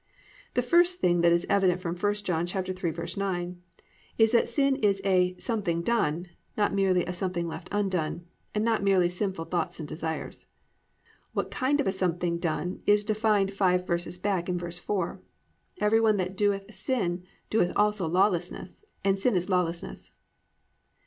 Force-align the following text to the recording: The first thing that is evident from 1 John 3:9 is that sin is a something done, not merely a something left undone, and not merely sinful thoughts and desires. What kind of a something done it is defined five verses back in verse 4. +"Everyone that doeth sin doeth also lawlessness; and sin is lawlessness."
The 0.55 0.63
first 0.63 0.99
thing 0.99 1.21
that 1.21 1.31
is 1.31 1.45
evident 1.47 1.79
from 1.79 1.95
1 1.95 2.13
John 2.23 2.47
3:9 2.47 3.55
is 4.17 4.31
that 4.31 4.49
sin 4.49 4.75
is 4.77 4.99
a 5.05 5.37
something 5.37 5.83
done, 5.83 6.27
not 6.57 6.73
merely 6.73 7.05
a 7.05 7.13
something 7.13 7.47
left 7.47 7.69
undone, 7.71 8.25
and 8.55 8.65
not 8.65 8.81
merely 8.81 9.09
sinful 9.09 9.45
thoughts 9.45 9.79
and 9.79 9.87
desires. 9.87 10.47
What 11.33 11.51
kind 11.51 11.79
of 11.79 11.85
a 11.85 11.91
something 11.91 12.39
done 12.39 12.81
it 12.87 12.91
is 12.91 13.03
defined 13.03 13.53
five 13.53 13.85
verses 13.85 14.17
back 14.17 14.49
in 14.49 14.57
verse 14.57 14.79
4. 14.79 15.21
+"Everyone 15.77 16.17
that 16.17 16.35
doeth 16.35 16.73
sin 16.73 17.23
doeth 17.51 17.71
also 17.75 18.07
lawlessness; 18.07 18.83
and 19.05 19.19
sin 19.19 19.35
is 19.35 19.49
lawlessness." 19.49 20.13